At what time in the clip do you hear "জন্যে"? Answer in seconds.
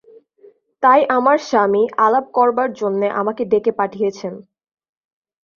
2.73-3.07